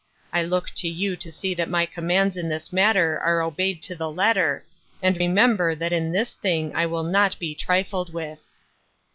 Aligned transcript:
I 0.33 0.41
lock 0.41 0.71
to 0.77 0.87
you 0.87 1.15
to 1.17 1.31
see 1.31 1.53
that 1.53 1.69
my 1.69 1.85
commands 1.85 2.35
in 2.35 2.49
this 2.49 2.73
matter 2.73 3.19
are 3.19 3.43
obeyed 3.43 3.83
to 3.83 3.95
the 3.95 4.09
letter, 4.09 4.65
and 4.99 5.15
remember 5.15 5.75
that 5.75 5.93
in 5.93 6.11
this 6.11 6.33
thing 6.33 6.75
I 6.75 6.87
will 6.87 7.03
not 7.03 7.37
be 7.37 7.53
trifled 7.53 8.11
with." 8.11 8.39